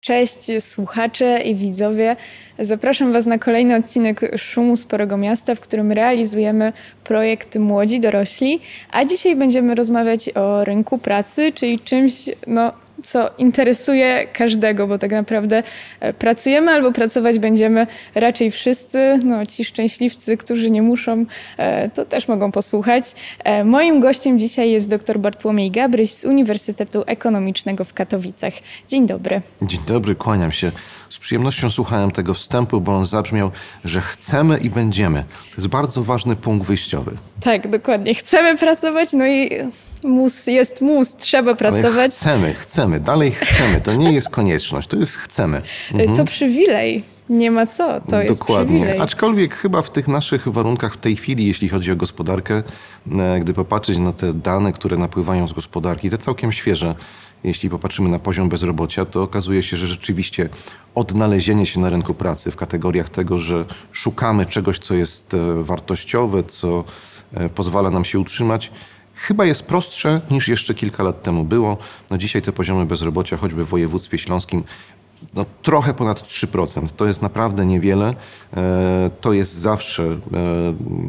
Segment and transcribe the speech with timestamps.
[0.00, 2.16] Cześć słuchacze i widzowie.
[2.58, 6.72] Zapraszam Was na kolejny odcinek Szumu Sporego Miasta, w którym realizujemy
[7.04, 8.60] projekt Młodzi Dorośli.
[8.92, 12.12] A dzisiaj będziemy rozmawiać o rynku pracy, czyli czymś,
[12.46, 15.62] no, co interesuje każdego, bo tak naprawdę
[16.00, 19.20] e, pracujemy albo pracować będziemy raczej wszyscy.
[19.24, 21.24] No, ci szczęśliwcy, którzy nie muszą,
[21.56, 23.04] e, to też mogą posłuchać.
[23.44, 28.52] E, moim gościem dzisiaj jest dr Bartłomiej Gabryś z Uniwersytetu Ekonomicznego w Katowicach.
[28.88, 29.40] Dzień dobry.
[29.62, 30.72] Dzień dobry, kłaniam się.
[31.10, 33.50] Z przyjemnością słuchałem tego wstępu, bo on zabrzmiał,
[33.84, 35.24] że chcemy i będziemy.
[35.50, 37.16] To jest bardzo ważny punkt wyjściowy.
[37.40, 38.14] Tak, dokładnie.
[38.14, 39.50] Chcemy pracować, no i
[40.02, 41.94] mus jest mus, trzeba pracować.
[41.94, 43.80] Ale chcemy, chcemy, dalej chcemy.
[43.80, 45.62] To nie jest konieczność, to jest chcemy.
[45.92, 46.16] Mhm.
[46.16, 47.04] To przywilej.
[47.30, 48.80] Nie ma co, to jest Dokładnie.
[48.80, 49.00] Przywilej.
[49.00, 52.62] Aczkolwiek chyba w tych naszych warunkach w tej chwili, jeśli chodzi o gospodarkę,
[53.18, 56.94] e, gdy popatrzeć na te dane, które napływają z gospodarki, te całkiem świeże,
[57.44, 60.48] jeśli popatrzymy na poziom bezrobocia, to okazuje się, że rzeczywiście
[60.94, 66.42] odnalezienie się na rynku pracy w kategoriach tego, że szukamy czegoś, co jest e, wartościowe,
[66.42, 66.84] co
[67.34, 68.70] e, pozwala nam się utrzymać,
[69.20, 71.76] chyba jest prostsze niż jeszcze kilka lat temu było.
[72.10, 74.64] No dzisiaj te poziomy bezrobocia, choćby w województwie śląskim,
[75.34, 76.88] no, trochę ponad 3%.
[76.96, 78.14] To jest naprawdę niewiele.
[78.56, 80.18] E, to jest zawsze, e,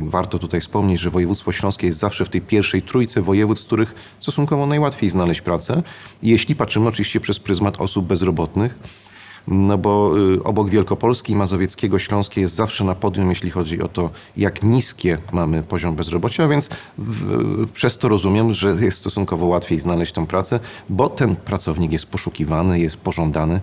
[0.02, 4.16] warto tutaj wspomnieć, że województwo śląskie jest zawsze w tej pierwszej trójce województw, w których
[4.20, 5.84] stosunkowo najłatwiej znaleźć pracę.
[6.24, 8.80] Jeśli patrzymy oczywiście przez pryzmat osób bezrobotnych,
[9.48, 14.10] no bo y, obok Wielkopolski, Mazowieckiego, Śląskie jest zawsze na podium, jeśli chodzi o to,
[14.38, 20.12] jak niskie mamy poziom bezrobocia, więc w, przez to rozumiem, że jest stosunkowo łatwiej znaleźć
[20.12, 23.60] tą pracę, bo ten pracownik jest poszukiwany, jest pożądany.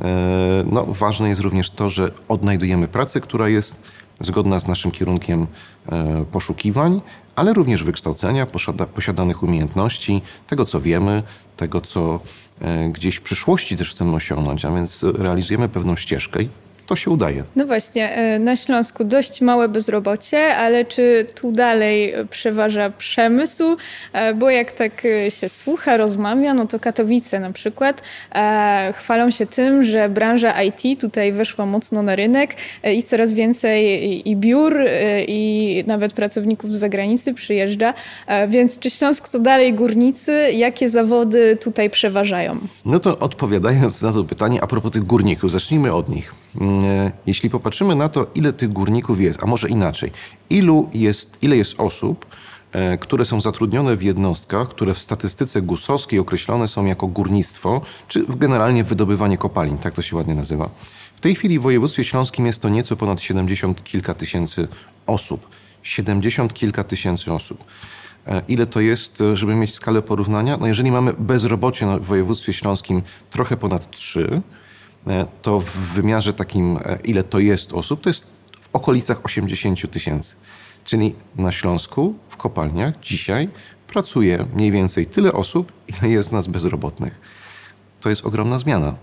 [0.00, 3.82] E, no, ważne jest również to, że odnajdujemy pracę, która jest
[4.20, 5.46] zgodna z naszym kierunkiem
[5.86, 7.00] e, poszukiwań,
[7.36, 8.46] ale również wykształcenia,
[8.94, 11.22] posiadanych umiejętności, tego co wiemy,
[11.56, 12.20] tego co
[12.60, 16.38] e, gdzieś w przyszłości też chcemy osiągnąć, a więc realizujemy pewną ścieżkę
[16.90, 17.44] to się udaje.
[17.56, 23.76] No właśnie, e, na Śląsku dość małe bezrobocie, ale czy tu dalej przeważa przemysł?
[24.12, 28.02] E, bo jak tak e, się słucha, rozmawia, no to Katowice na przykład
[28.94, 32.54] chwalą się tym, że branża IT tutaj weszła mocno na rynek
[32.94, 34.80] i coraz więcej i biur,
[35.28, 37.94] i nawet pracowników z zagranicy przyjeżdża.
[38.48, 40.52] Więc czy Śląsk to dalej górnicy?
[40.52, 42.58] Jakie zawody tutaj przeważają?
[42.84, 46.39] No to odpowiadając na to pytanie, a propos tych górników, zacznijmy od nich.
[46.56, 50.10] Mm, E, jeśli popatrzymy na to, ile tych górników jest, a może inaczej,
[50.50, 52.26] ilu jest, ile jest osób,
[52.72, 58.24] e, które są zatrudnione w jednostkach, które w statystyce gusowskiej określone są jako górnictwo, czy
[58.28, 60.70] generalnie wydobywanie kopalin, tak to się ładnie nazywa.
[61.16, 64.68] W tej chwili w województwie śląskim jest to nieco ponad 70 kilka tysięcy
[65.06, 65.48] osób.
[65.82, 67.64] 70 kilka tysięcy osób.
[68.26, 70.56] E, ile to jest, żeby mieć skalę porównania?
[70.56, 74.59] No jeżeli mamy bezrobocie w województwie śląskim trochę ponad 3, E,
[75.42, 80.34] to w wymiarze takim, e, ile to jest osób, to jest w okolicach 80 tysięcy.
[80.84, 83.48] Czyli na Śląsku, w kopalniach dzisiaj
[83.86, 87.20] pracuje mniej więcej tyle osób, ile jest nas bezrobotnych.
[88.00, 88.94] To jest ogromna zmiana.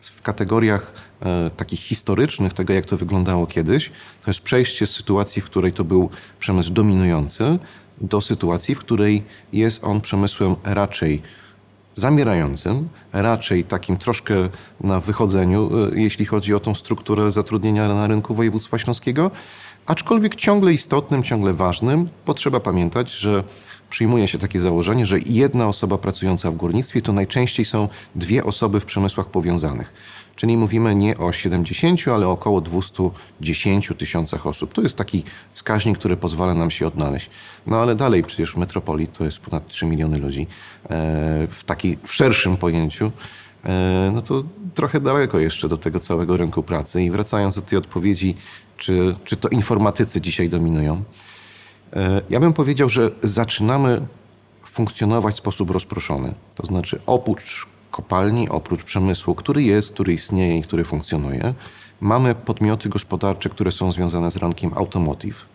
[0.00, 3.88] W kategoriach e, takich historycznych, tego jak to wyglądało kiedyś,
[4.24, 7.58] to jest przejście z sytuacji, w której to był przemysł dominujący,
[8.00, 11.22] do sytuacji, w której jest on przemysłem raczej
[11.96, 14.34] zamierającym, raczej takim troszkę
[14.80, 19.30] na wychodzeniu, e, jeśli chodzi o tą strukturę zatrudnienia na rynku województwa śląskiego,
[19.86, 23.44] aczkolwiek ciągle istotnym, ciągle ważnym, bo trzeba pamiętać, że
[23.90, 28.80] przyjmuje się takie założenie, że jedna osoba pracująca w górnictwie to najczęściej są dwie osoby
[28.80, 29.92] w przemysłach powiązanych.
[30.36, 34.72] Czyli mówimy nie o 70, ale około 210 tysiącach osób.
[34.72, 37.30] To jest taki wskaźnik, który pozwala nam się odnaleźć.
[37.66, 40.46] No ale dalej przecież metropolii to jest ponad 3 miliony ludzi.
[40.84, 40.88] E,
[41.50, 43.12] w takiej w szerszym pojęciu
[44.12, 44.44] no to
[44.74, 47.02] trochę daleko jeszcze do tego całego rynku pracy.
[47.02, 48.34] I wracając do tej odpowiedzi,
[48.76, 51.02] czy, czy to informatycy dzisiaj dominują,
[51.92, 54.06] e, ja bym powiedział, że zaczynamy
[54.64, 56.34] funkcjonować w sposób rozproszony.
[56.56, 61.54] To znaczy oprócz kopalni, oprócz przemysłu, który jest, który istnieje i który funkcjonuje,
[62.00, 65.46] mamy podmioty gospodarcze, które są związane z rankiem automotive.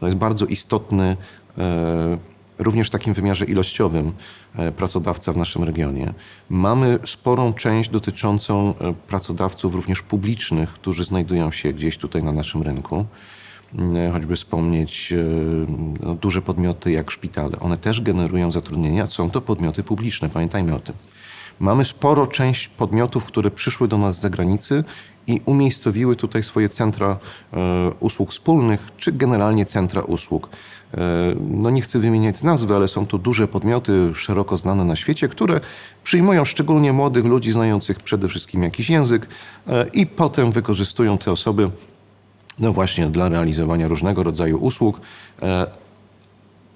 [0.00, 1.16] To jest bardzo istotny,
[1.58, 2.18] e,
[2.58, 4.12] również w takim wymiarze ilościowym,
[4.56, 6.14] e, pracodawca w naszym regionie.
[6.50, 12.62] Mamy sporą część dotyczącą e, pracodawców również publicznych, którzy znajdują się gdzieś tutaj na naszym
[12.62, 13.04] rynku
[14.12, 15.14] choćby wspomnieć
[16.00, 17.60] no, duże podmioty jak szpitale.
[17.60, 20.94] One też generują zatrudnienia, są to podmioty publiczne, pamiętajmy o tym.
[21.60, 24.84] Mamy sporo część podmiotów, które przyszły do nas z zagranicy
[25.26, 27.16] i umiejscowiły tutaj swoje centra
[27.52, 30.48] e, usług wspólnych, czy generalnie centra usług.
[30.94, 30.98] E,
[31.50, 35.60] no nie chcę wymieniać nazwy, ale są to duże podmioty szeroko znane na świecie, które
[36.04, 39.28] przyjmują szczególnie młodych ludzi znających przede wszystkim jakiś język
[39.68, 41.70] e, i potem wykorzystują te osoby
[42.58, 45.00] no właśnie dla realizowania różnego rodzaju usług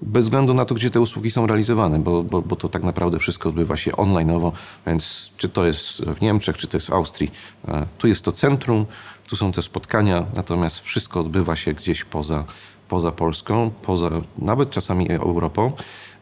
[0.03, 3.19] bez względu na to, gdzie te usługi są realizowane, bo, bo, bo to tak naprawdę
[3.19, 4.53] wszystko odbywa się onlineowo,
[4.87, 7.31] więc czy to jest w Niemczech, czy to jest w Austrii,
[7.69, 8.87] e, tu jest to centrum,
[9.29, 12.45] tu są te spotkania, natomiast wszystko odbywa się gdzieś poza,
[12.89, 15.73] poza Polską, poza nawet czasami Europą.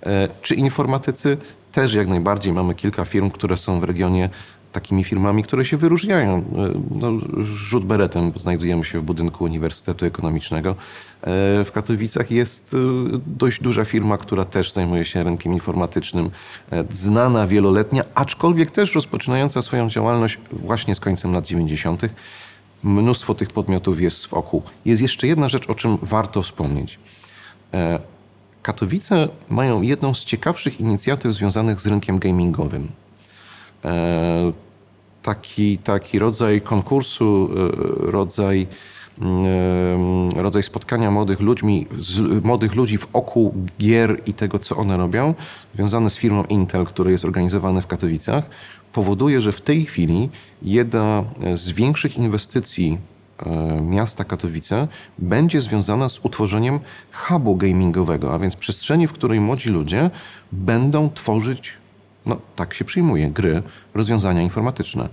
[0.07, 1.37] E, czy informatycy?
[1.73, 4.29] Też jak najbardziej mamy kilka firm, które są w regionie
[4.73, 6.39] takimi firmami, które się wyróżniają.
[6.39, 6.43] E,
[6.91, 7.13] no,
[7.43, 10.71] rzut beretem, znajdujemy się w budynku Uniwersytetu Ekonomicznego.
[10.71, 10.75] E,
[11.65, 12.79] w Katowicach jest e,
[13.27, 16.31] dość duża firma, która też zajmuje się rynkiem informatycznym,
[16.91, 22.03] znana, wieloletnia, aczkolwiek też rozpoczynająca swoją działalność właśnie z końcem lat 90.
[22.83, 24.63] Mnóstwo tych podmiotów jest wokół.
[24.85, 26.99] Jest jeszcze jedna rzecz, o czym warto wspomnieć.
[28.63, 32.89] Katowice mają jedną z ciekawszych inicjatyw związanych z rynkiem gamingowym.
[33.85, 34.53] E,
[35.23, 38.67] taki, taki rodzaj konkursu, e, rodzaj,
[39.21, 41.87] mm, e, rodzaj spotkania młodych ludźmi,
[42.43, 45.35] młodych ludzi wokół gier i tego, co one robią,
[45.75, 48.51] związane z firmą Intel, który jest organizowany w Katowicach,
[48.93, 50.29] powoduje, że w tej chwili
[50.63, 51.25] jedna
[51.55, 52.99] z większych inwestycji
[53.83, 54.89] miasta Katowice
[55.19, 56.81] będzie związana z utworzeniem
[57.13, 60.11] hubu gamingowego, a więc przestrzeni, w której młodzi ludzie
[60.53, 61.80] będą tworzyć
[62.27, 63.63] no tak się przyjmuje, gry,
[63.95, 65.09] rozwiązania informatyczne.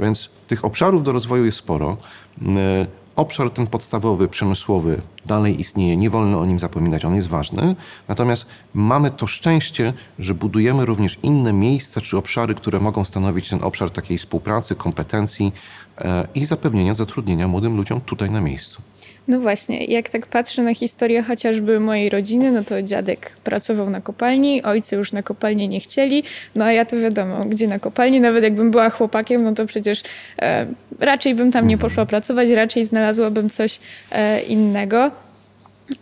[0.00, 1.96] Więc tych obszarów do rozwoju jest sporo.
[2.42, 2.86] E,
[3.16, 7.76] obszar ten podstawowy, przemysłowy dalej istnieje, nie wolno o nim zapominać, on jest ważny.
[8.08, 13.64] Natomiast mamy to szczęście, że budujemy również inne miejsca czy obszary, które mogą stanowić ten
[13.64, 15.52] obszar takiej współpracy, kompetencji
[15.98, 18.82] e, i zapewnienia zatrudnienia młodym ludziom tutaj na miejscu.
[19.28, 24.00] No właśnie, jak tak patrzę na historię chociażby mojej rodziny, no to dziadek pracował na
[24.00, 26.22] kopalni, ojcy już na kopalni nie chcieli,
[26.54, 30.02] no a ja to wiadomo, gdzie na kopalni, nawet jakbym była chłopakiem, no to przecież
[30.42, 30.66] e,
[31.00, 33.80] raczej bym tam nie poszła pracować, raczej znalazłabym coś
[34.10, 35.10] e, innego.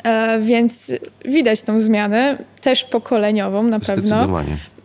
[0.05, 0.93] E, więc
[1.25, 4.29] widać tą zmianę, też pokoleniową na pewno.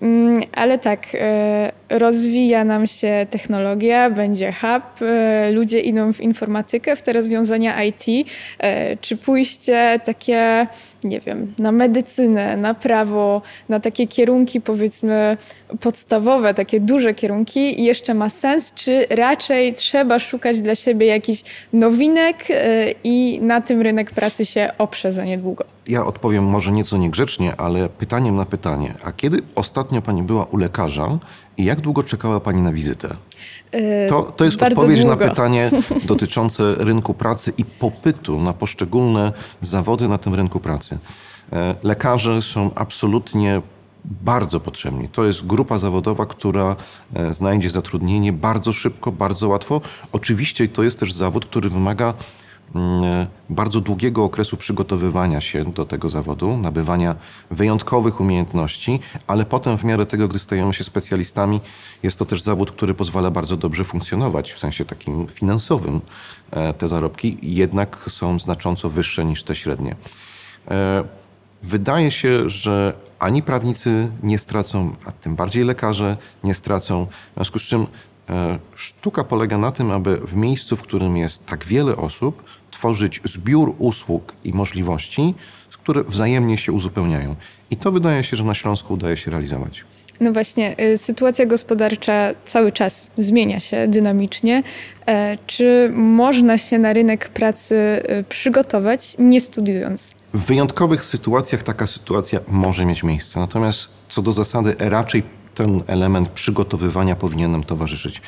[0.02, 6.96] Mm, ale tak, e, rozwija nam się technologia, będzie hub, e, ludzie idą w informatykę,
[6.96, 8.28] w te rozwiązania IT.
[8.60, 10.68] E, czy pójście takie,
[11.04, 15.38] nie wiem, na medycynę, na prawo, na takie kierunki powiedzmy
[15.80, 21.44] podstawowe, takie duże kierunki jeszcze ma sens, czy raczej trzeba szukać dla siebie jakichś
[21.74, 22.48] nowinek
[23.04, 25.66] i na tym rynek pracy się oprze za niedługo?
[25.88, 28.94] Ja odpowiem może nieco niegrzecznie, ale pytaniem na pytanie.
[29.04, 31.20] A kiedy ostatnio pani była u lekarza
[31.58, 33.16] i jak długo czekała pani na wizytę?
[33.74, 35.16] Yy, to, to jest odpowiedź długo.
[35.16, 35.72] na pytanie
[36.06, 39.32] dotyczące rynku pracy i popytu na poszczególne
[39.62, 41.00] zawody na tym rynku pracy.
[41.54, 43.62] E, lekarze są absolutnie
[44.06, 45.10] bardzo potrzebni.
[45.10, 46.76] To jest grupa zawodowa, która
[47.14, 49.82] e, znajdzie zatrudnienie bardzo szybko, bardzo łatwo.
[50.12, 52.14] Oczywiście to jest też zawód, który wymaga e,
[53.50, 57.16] bardzo długiego okresu przygotowywania się do tego zawodu, nabywania
[57.52, 61.62] wyjątkowych umiejętności, ale potem w miarę tego, gdy stajemy się specjalistami,
[62.04, 66.02] jest to też zawód, który pozwala bardzo dobrze funkcjonować w sensie takim finansowym.
[66.52, 69.96] E, te zarobki jednak są znacząco wyższe niż te średnie.
[70.72, 71.04] E,
[71.64, 77.60] wydaje się, że ani prawnicy nie stracą, a tym bardziej lekarze nie stracą, w związku
[77.60, 77.88] z czym
[78.76, 82.44] sztuka polega na tym, aby w miejscu, w którym jest tak wiele osób,
[82.82, 85.34] tworzyć zbiór usług i możliwości,
[85.72, 87.36] które wzajemnie się uzupełniają.
[87.72, 89.84] I to wydaje się, że na Śląsku udaje się realizować.
[90.20, 94.64] No właśnie, y, sytuacja gospodarcza cały czas zmienia się dynamicznie.
[95.08, 97.76] E, czy można się na rynek pracy
[98.20, 100.14] y, przygotować, nie studiując?
[100.34, 103.40] W wyjątkowych sytuacjach taka sytuacja może mieć miejsce.
[103.40, 105.24] Natomiast co do zasady, raczej
[105.56, 108.22] ten element przygotowywania powinien nam towarzyszyć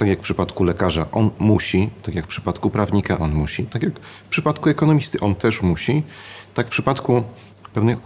[0.00, 3.82] tak jak w przypadku lekarza on musi, tak jak w przypadku prawnika on musi, tak
[3.82, 6.02] jak w przypadku ekonomisty on też musi,
[6.54, 7.22] tak w przypadku
[7.74, 7.98] pewnych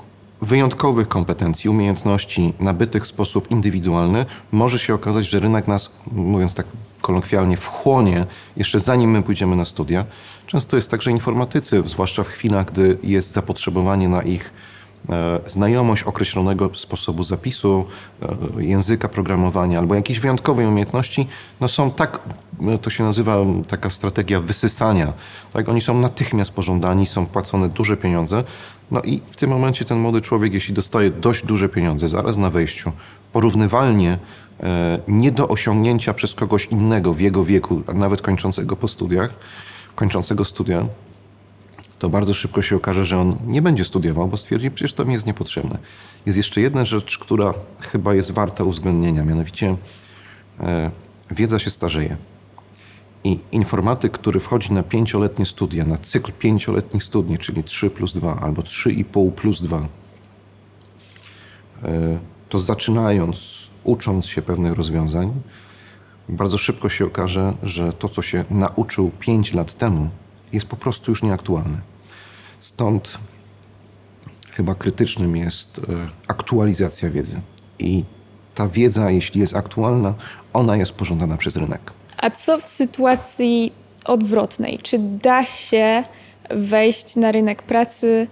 [0.42, 6.66] wyjątkowych kompetencji, umiejętności nabytych w sposób indywidualny, może się okazać, że rynek nas, mówiąc tak
[7.00, 10.04] kolokwialnie, wchłonie jeszcze zanim my pójdziemy na studia.
[10.46, 14.50] Często jest tak, że informatycy, zwłaszcza w chwilach, gdy jest zapotrzebowanie na ich
[15.46, 17.84] znajomość określonego sposobu zapisu,
[18.58, 21.26] języka programowania albo jakiejś wyjątkowej umiejętności,
[21.60, 22.18] no są tak,
[22.82, 23.36] to się nazywa
[23.68, 25.12] taka strategia wysysania.
[25.52, 25.68] Tak?
[25.68, 28.44] Oni są natychmiast pożądani, są płacone duże pieniądze.
[28.90, 32.50] No i w tym momencie ten młody człowiek, jeśli dostaje dość duże pieniądze zaraz na
[32.50, 32.92] wejściu,
[33.32, 34.18] porównywalnie
[34.62, 39.34] E, nie do osiągnięcia przez kogoś innego w jego wieku, a nawet kończącego po studiach,
[39.94, 40.86] kończącego studia,
[42.04, 45.12] to bardzo szybko się okaże, że on nie będzie studiował, bo stwierdzi, przecież to mi
[45.14, 45.78] jest niepotrzebne.
[46.26, 49.76] Jest jeszcze jedna rzecz, która chyba jest warta uwzględnienia, mianowicie
[50.60, 50.90] e,
[51.30, 52.16] wiedza się starzeje.
[53.24, 58.40] I informatyk, który wchodzi na pięcioletnie studia, na cykl pięcioletnich studni, czyli 3 plus 2
[58.40, 59.88] albo 3,5 plus 2, e,
[62.48, 65.32] to zaczynając ucząc się pewnych rozwiązań,
[66.28, 70.08] bardzo szybko się okaże, że to, co się nauczył 5 lat temu,
[70.52, 71.93] jest po prostu już nieaktualne.
[72.60, 73.18] Stąd
[74.50, 75.82] chyba krytycznym jest e,
[76.28, 77.40] aktualizacja wiedzy.
[77.78, 78.04] I
[78.54, 80.14] ta wiedza, jeśli jest aktualna,
[80.52, 81.92] ona jest pożądana przez rynek.
[82.16, 83.72] A co w sytuacji
[84.04, 84.78] odwrotnej?
[84.82, 86.04] Czy da się
[86.50, 88.26] wejść na rynek pracy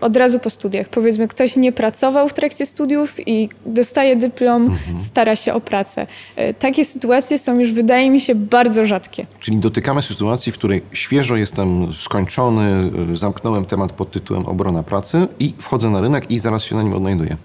[0.00, 0.88] od razu po studiach.
[0.88, 5.00] Powiedzmy, ktoś nie pracował w trakcie studiów i dostaje dyplom, mhm.
[5.00, 6.06] stara się o pracę.
[6.36, 9.26] E, takie sytuacje są już, wydaje mi się, bardzo rzadkie.
[9.40, 15.28] Czyli dotykamy sytuacji, w której świeżo jestem skończony, e, zamknąłem temat pod tytułem obrona pracy
[15.40, 17.36] i wchodzę na rynek i zaraz się na nim odnajduję.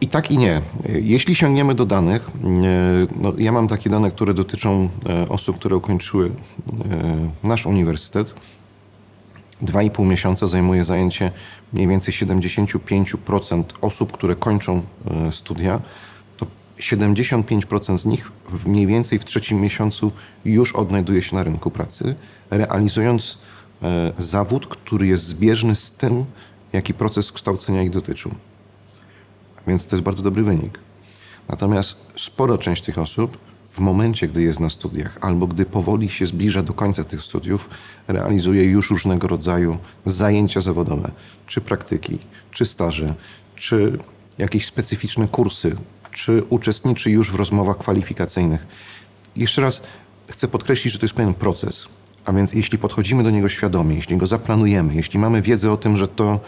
[0.00, 0.62] I tak i nie.
[0.88, 2.30] Jeśli sięgniemy do danych,
[3.20, 4.88] no ja mam takie dane, które dotyczą
[5.28, 6.30] osób, które ukończyły
[7.44, 8.34] nasz uniwersytet.
[9.62, 11.32] 2,5 miesiąca zajmuje zajęcie
[11.72, 15.80] mniej więcej 75% osób, które kończą e, studia.
[16.36, 16.46] To
[16.78, 18.32] 75% z nich
[18.66, 20.12] mniej więcej w trzecim miesiącu
[20.44, 22.14] już odnajduje się na rynku pracy,
[22.50, 23.38] realizując
[23.82, 26.24] e, zawód, który jest zbieżny z tym,
[26.72, 28.34] jaki proces kształcenia ich dotyczył.
[29.66, 30.78] Więc to jest bardzo dobry wynik.
[31.48, 33.38] Natomiast spora część tych osób
[33.72, 37.68] w momencie, gdy jest na studiach, albo gdy powoli się zbliża do końca tych studiów,
[38.08, 41.10] realizuje już różnego rodzaju zajęcia zawodowe,
[41.46, 42.18] czy praktyki,
[42.50, 43.14] czy staże,
[43.56, 43.98] czy
[44.38, 45.76] jakieś specyficzne kursy,
[46.10, 48.66] czy uczestniczy już w rozmowach kwalifikacyjnych.
[49.36, 49.82] Jeszcze raz
[50.30, 51.86] chcę podkreślić, że to jest pewien proces.
[52.24, 55.96] A więc jeśli podchodzimy do niego świadomie, jeśli go zaplanujemy, jeśli mamy wiedzę o tym,
[55.96, 56.40] że to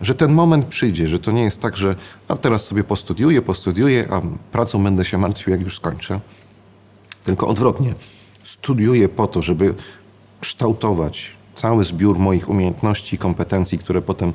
[0.00, 1.96] że ten moment przyjdzie, że to nie jest tak, że
[2.28, 4.22] a teraz sobie postudiuję, postudiuję, a
[4.52, 6.20] pracą będę się martwił, jak już skończę
[7.24, 7.94] tylko odwrotnie.
[8.44, 9.74] Studiuję po to, żeby
[10.40, 14.32] kształtować cały zbiór moich umiejętności i kompetencji, które potem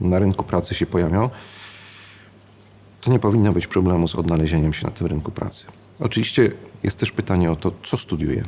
[0.00, 1.30] na rynku pracy się pojawią,
[3.00, 5.66] to nie powinno być problemu z odnalezieniem się na tym rynku pracy.
[6.00, 8.44] Oczywiście jest też pytanie o to, co studiuję,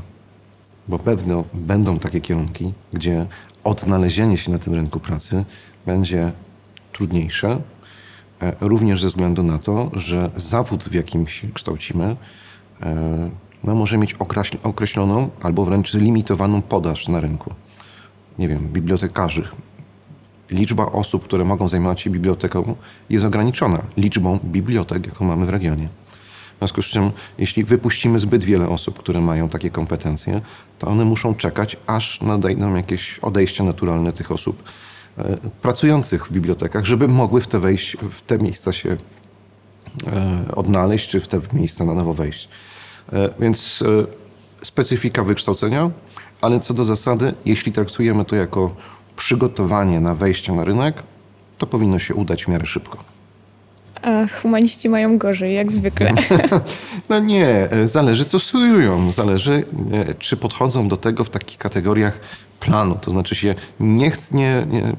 [0.89, 3.27] bo pewno będą takie kierunki, gdzie
[3.65, 5.45] odnalezienie się na tym rynku pracy
[5.87, 6.33] będzie
[6.93, 7.61] trudniejsze,
[8.41, 12.17] e, również ze względu na to, że zawód, w jakim się kształcimy,
[12.83, 13.31] e,
[13.65, 14.15] no, może mieć
[14.63, 17.55] określoną albo wręcz limitowaną podaż na rynku.
[18.39, 19.49] Nie wiem, bibliotekarzy.
[20.51, 22.75] Liczba osób, które mogą zajmować się biblioteką
[23.11, 25.89] jest ograniczona liczbą bibliotek, jaką mamy w regionie.
[26.55, 30.41] W związku z czym, jeśli wypuścimy zbyt wiele osób, które mają takie kompetencje,
[30.79, 34.63] to one muszą czekać, aż nadejdą jakieś odejście naturalne tych osób
[35.19, 38.97] e, pracujących w bibliotekach, żeby mogły w te, wejść, w te miejsca się
[40.07, 42.49] e, odnaleźć, czy w te miejsca na nowo wejść.
[43.13, 44.07] E, więc e,
[44.65, 45.91] specyfika wykształcenia,
[46.41, 48.75] ale co do zasady, jeśli traktujemy to jako
[49.17, 51.03] przygotowanie na wejście na rynek,
[51.59, 52.99] to powinno się udać w miarę szybko.
[54.03, 56.13] A humaniści mają gorzej, jak zwykle.
[57.09, 59.11] No nie, e, zależy co studiują.
[59.11, 59.65] Zależy,
[60.19, 62.21] czy podchodzą do tego w takich kategoriach
[62.61, 62.99] planu.
[63.01, 64.97] To znaczy się nie, nie, nie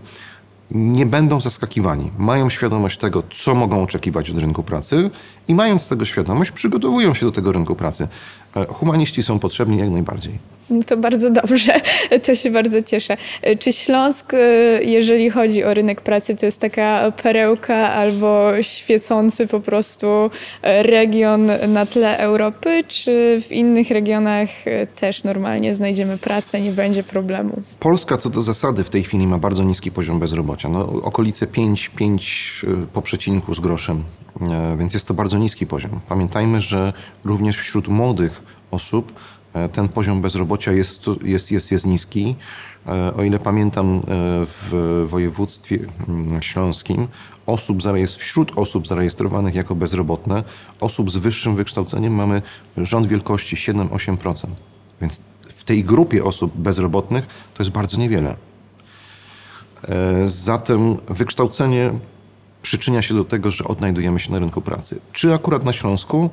[0.71, 2.11] nie będą zaskakiwani.
[2.17, 5.09] Mają świadomość tego, co mogą oczekiwać od rynku pracy
[5.47, 8.07] i mając tego świadomość, przygotowują się do tego rynku pracy.
[8.55, 10.39] E, humaniści są potrzebni jak najbardziej.
[10.69, 11.81] No to bardzo dobrze,
[12.25, 13.17] to się bardzo cieszę.
[13.41, 14.37] E, czy Śląsk, e,
[14.83, 20.07] jeżeli chodzi o rynek pracy, to jest taka perełka albo świecący po prostu
[20.63, 24.49] region na tle Europy, czy w innych regionach
[24.95, 27.61] też normalnie znajdziemy pracę, nie będzie problemu?
[27.79, 30.69] Polska co do zasady w tej chwili ma bardzo niski poziom bezrobocia.
[30.69, 34.03] No, okolice 5, 5 po przecinku z groszem,
[34.77, 35.99] więc jest to bardzo niski poziom.
[36.09, 36.93] Pamiętajmy, że
[37.25, 39.13] również wśród młodych osób
[39.53, 42.35] e, ten poziom bezrobocia jest, jest, jest, jest niski.
[42.87, 44.01] E, o ile pamiętam, e,
[44.45, 47.07] w województwie mm, śląskim
[47.45, 47.77] osób
[48.17, 50.43] wśród osób zarejestrowanych jako bezrobotne,
[50.79, 52.41] osób z wyższym wykształceniem mamy
[52.77, 54.47] rząd wielkości 7-8%.
[55.01, 55.21] Więc
[55.55, 58.35] w tej grupie osób bezrobotnych to jest bardzo niewiele.
[60.27, 61.93] Zatem wykształcenie
[62.65, 65.01] przyczynia się do tego, że odnajdujemy się na rynku pracy.
[65.13, 66.29] Czy akurat na Śląsku?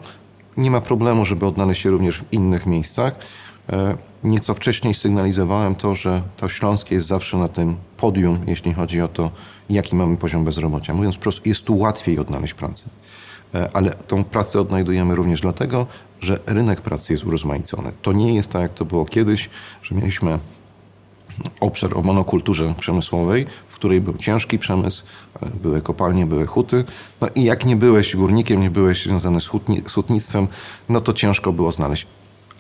[0.56, 3.14] Nie ma problemu, żeby odnaleźć się również w innych miejscach.
[3.72, 9.00] E, nieco wcześniej sygnalizowałem to, że to Śląskie jest zawsze na tym podium, jeśli chodzi
[9.00, 9.30] o to,
[9.70, 10.94] jaki mamy poziom bezrobocia.
[10.94, 12.84] Mówiąc prosto, jest tu łatwiej odnaleźć pracę.
[13.54, 15.86] E, ale tą pracę odnajdujemy również dlatego,
[16.20, 17.92] że rynek pracy jest urozmaicony.
[18.02, 19.50] To nie jest tak, jak to było kiedyś,
[19.82, 20.38] że mieliśmy
[21.60, 23.46] obszar o monokulturze przemysłowej,
[23.82, 25.04] której był ciężki przemysł,
[25.42, 26.84] e, były kopalnie, były huty.
[27.20, 30.48] No i jak nie byłeś górnikiem, nie byłeś związany z, hutni, z hutnictwem,
[30.88, 32.06] no to ciężko było znaleźć.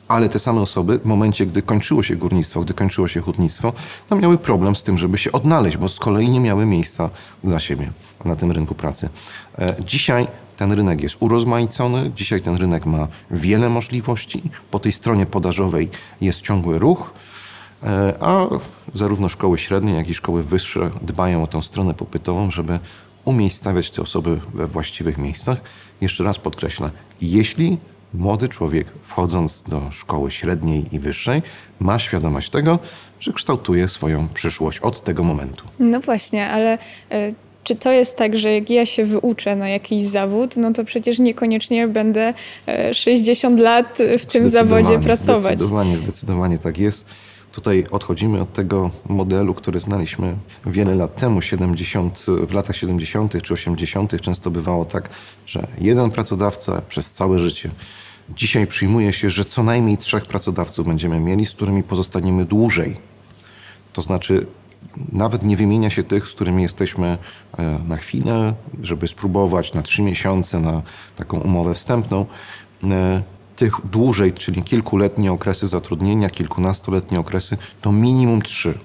[0.08, 3.72] Ale te same osoby w momencie, gdy kończyło się górnictwo, gdy kończyło się hutnictwo,
[4.10, 7.10] no miały problem z tym, żeby się odnaleźć, bo z kolei nie miały miejsca
[7.44, 7.92] dla siebie
[8.24, 9.08] na tym rynku pracy.
[9.58, 10.26] E, dzisiaj
[10.56, 14.42] ten rynek jest urozmaicony, dzisiaj ten rynek ma wiele możliwości.
[14.70, 17.10] Po tej stronie podażowej jest ciągły ruch.
[17.84, 18.46] E, a
[18.94, 22.78] zarówno szkoły średnie, jak i szkoły wyższe dbają o tę stronę popytową, żeby
[23.24, 25.60] umiejscawiać te osoby we właściwych miejscach.
[26.00, 27.78] Jeszcze raz podkreślę, jeśli
[28.14, 31.42] młody człowiek wchodząc do szkoły średniej i wyższej
[31.80, 32.78] ma świadomość tego,
[33.20, 35.64] że kształtuje swoją przyszłość od tego momentu.
[35.78, 36.78] No właśnie, ale
[37.10, 37.32] e,
[37.64, 41.18] czy to jest tak, że jak ja się wyuczę na jakiś zawód, no to przecież
[41.18, 42.34] niekoniecznie będę
[42.92, 45.58] 60 e, lat w tym zawodzie pracować?
[45.58, 47.06] Zdecydowanie, zdecydowanie tak jest.
[47.52, 53.42] Tutaj odchodzimy od tego modelu, który znaliśmy wiele lat temu, 70, w latach 70.
[53.42, 54.20] czy 80.
[54.20, 55.08] Często bywało tak,
[55.46, 57.70] że jeden pracodawca przez całe życie.
[58.36, 62.96] Dzisiaj przyjmuje się, że co najmniej trzech pracodawców będziemy mieli, z którymi pozostaniemy dłużej.
[63.92, 64.46] To znaczy,
[65.12, 67.18] nawet nie wymienia się tych, z którymi jesteśmy
[67.58, 70.82] e, na chwilę, żeby spróbować na trzy miesiące, na
[71.16, 72.26] taką umowę wstępną
[72.84, 73.22] e,
[73.56, 78.78] tych dłużej, czyli kilkuletnie okresy zatrudnienia, kilkunastoletnie okresy, to minimum trzy.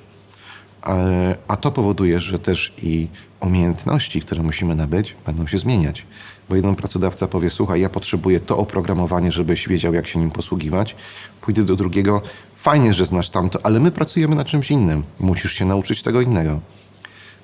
[1.48, 3.08] A to powoduje, że też i
[3.40, 6.06] umiejętności, które musimy nabyć, będą się zmieniać.
[6.50, 10.96] Bo jeden pracodawca powie: Słuchaj, ja potrzebuję to oprogramowanie, żebyś wiedział, jak się nim posługiwać.
[11.42, 12.22] Pójdę do drugiego:
[12.56, 15.04] Fajnie, że znasz tamto, ale my pracujemy na czymś innym.
[15.20, 16.60] Musisz się nauczyć tego innego.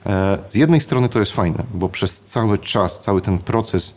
[0.06, 3.96] E, z jednej strony to jest fajne, bo przez cały czas, cały ten proces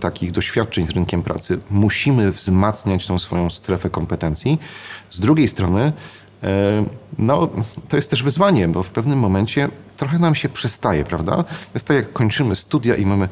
[0.00, 4.58] takich doświadczeń z rynkiem pracy, musimy wzmacniać tą swoją strefę kompetencji.
[5.10, 5.92] Z drugiej strony,
[7.18, 7.48] no,
[7.88, 11.44] to jest też wyzwanie, bo w pewnym momencie trochę nam się przestaje, prawda?
[11.74, 13.28] Jest tak, jak kończymy studia i mamy,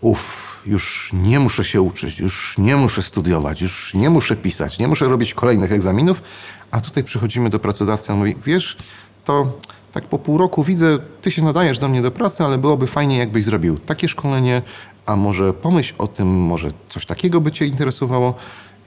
[0.00, 4.88] uff, już nie muszę się uczyć, już nie muszę studiować, już nie muszę pisać, nie
[4.88, 6.22] muszę robić kolejnych egzaminów,
[6.70, 8.76] a tutaj przychodzimy do pracodawcy i mówi, wiesz,
[9.24, 9.58] to
[9.92, 13.18] tak po pół roku widzę, ty się nadajesz do mnie do pracy, ale byłoby fajnie,
[13.18, 14.62] jakbyś zrobił takie szkolenie,
[15.06, 18.34] a może pomyśl o tym, może coś takiego by cię interesowało.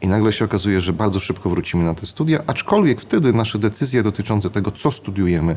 [0.01, 4.03] I nagle się okazuje, że bardzo szybko wrócimy na te studia, aczkolwiek wtedy nasze decyzje
[4.03, 5.55] dotyczące tego, co studiujemy,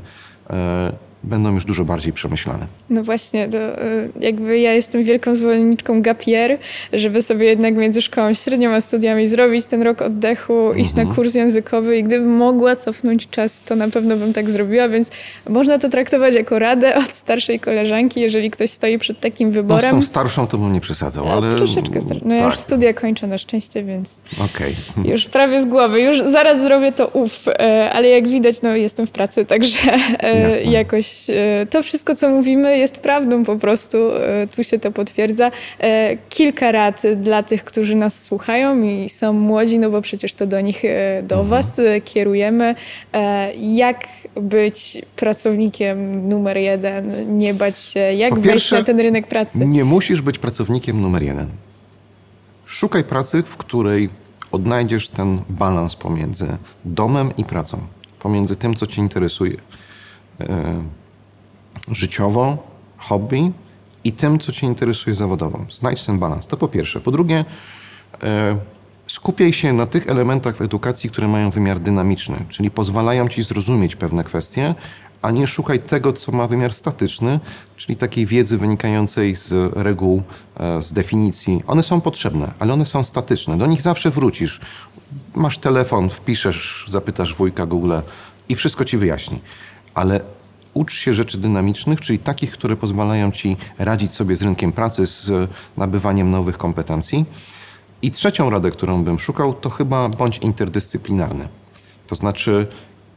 [0.51, 0.93] e,
[1.25, 2.67] będą już dużo bardziej przemyślane.
[2.91, 6.59] No właśnie, to e, jakby ja jestem wielką zwolenniczką gapier,
[6.93, 11.17] żeby sobie jednak między szkołą średnią a studiami zrobić ten rok oddechu, iść na mhm.
[11.17, 15.11] kurs językowy i gdybym mogła cofnąć czas, to na pewno bym tak zrobiła, więc
[15.49, 19.85] można to traktować jako radę od starszej koleżanki, jeżeli ktoś stoi przed takim wyborem.
[19.85, 21.53] No z tą starszą to bym nie przesadzał, ale...
[21.53, 22.25] Troszeczkę starszą.
[22.25, 22.51] No ja tak.
[22.51, 24.75] już studia kończę na szczęście, więc okay.
[25.05, 26.01] już prawie z głowy.
[26.01, 29.79] Już zaraz zrobię to uf, e, ale jak widać, no jestem w pracy, także
[30.21, 30.73] e, Jasne.
[30.73, 33.99] jakoś E, to wszystko, co mówimy, jest prawdą po prostu.
[34.15, 35.51] E, tu się to potwierdza.
[35.81, 40.47] E, kilka rad dla tych, którzy nas słuchają i są młodzi, no bo przecież to
[40.47, 40.83] do nich,
[41.23, 41.49] do mhm.
[41.49, 42.75] Was kierujemy.
[43.59, 44.07] Jak
[44.41, 49.59] być pracownikiem numer jeden, nie bać się, jak po wejść pierwsze, na ten rynek pracy?
[49.67, 51.47] Nie musisz być pracownikiem numer jeden.
[52.67, 54.09] Szukaj pracy, w której
[54.53, 56.47] odnajdziesz ten balans pomiędzy
[56.85, 57.79] domem i pracą,
[58.19, 59.57] pomiędzy tym, co Cię interesuje
[61.93, 62.59] życiowo,
[62.97, 63.53] hobby
[64.05, 65.67] i tym, co Cię interesuje zawodowo.
[65.71, 66.47] Znajdź ten balans.
[66.47, 67.01] To po pierwsze.
[67.01, 67.45] Po drugie,
[68.23, 68.57] e,
[69.07, 73.97] skupiaj się na tych elementach w edukacji, które mają wymiar dynamiczny, czyli pozwalają Ci zrozumieć
[73.97, 74.75] pewne kwestie,
[75.23, 77.41] a nie szukaj tego, co ma wymiar statyczny,
[77.77, 80.23] czyli takiej wiedzy wynikającej z reguł,
[80.57, 81.63] e, z definicji.
[81.67, 83.59] One są potrzebne, ale one są statyczne.
[83.59, 84.61] Do nich zawsze wrócisz.
[85.35, 87.93] Masz telefon, wpiszesz, zapytasz wujka Google
[88.49, 89.41] i wszystko ci wyjaśni.
[89.99, 90.21] Ale
[90.75, 95.51] ucz się rzeczy dynamicznych, czyli takich, które pozwalają ci radzić sobie z rynkiem pracy, z
[95.77, 97.25] nabywaniem nowych kompetencji.
[98.03, 101.49] I trzecią radę, którą bym szukał, to chyba bądź interdyscyplinarny.
[102.07, 102.67] To znaczy,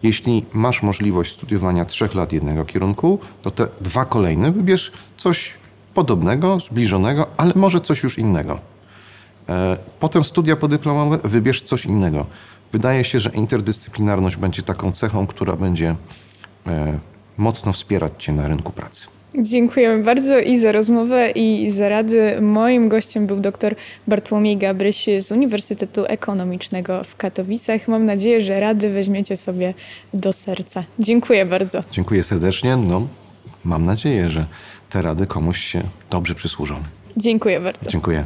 [0.03, 5.53] jeśli masz możliwość studiowania trzech lat jednego kierunku, to te dwa kolejne wybierz coś
[5.93, 8.59] podobnego, zbliżonego, ale może coś już innego.
[9.49, 12.25] E, potem studia podyplomowe, wybierz coś innego.
[12.71, 15.95] Wydaje się, że interdyscyplinarność będzie taką cechą, która będzie
[17.37, 19.07] mocno wspierać Cię na rynku pracy.
[19.35, 22.41] Dziękujemy bardzo i za rozmowę, i za rady.
[22.41, 23.75] Moim gościem był dr
[24.07, 27.87] Bartłomiej Gabryś z Uniwersytetu Ekonomicznego w Katowicach.
[27.87, 29.73] Mam nadzieję, że rady weźmiecie sobie
[30.13, 30.83] do serca.
[30.99, 31.83] Dziękuję bardzo.
[31.91, 32.77] Dziękuję serdecznie.
[32.77, 33.07] No,
[33.63, 34.45] mam nadzieję, że
[34.89, 36.75] te rady komuś się dobrze przysłużą.
[37.17, 37.89] Dziękuję bardzo.
[37.89, 38.25] Dziękuję.